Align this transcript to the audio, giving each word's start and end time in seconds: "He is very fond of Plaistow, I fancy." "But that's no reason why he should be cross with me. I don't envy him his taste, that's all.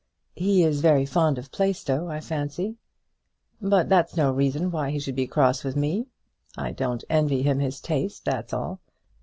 "He 0.35 0.63
is 0.63 0.81
very 0.81 1.05
fond 1.05 1.37
of 1.37 1.51
Plaistow, 1.51 2.07
I 2.07 2.21
fancy." 2.21 2.77
"But 3.61 3.87
that's 3.87 4.17
no 4.17 4.31
reason 4.31 4.71
why 4.71 4.89
he 4.89 4.97
should 4.99 5.13
be 5.15 5.27
cross 5.27 5.63
with 5.63 5.75
me. 5.75 6.07
I 6.57 6.71
don't 6.71 7.03
envy 7.07 7.43
him 7.43 7.59
his 7.59 7.79
taste, 7.79 8.25
that's 8.25 8.51
all. 8.51 8.79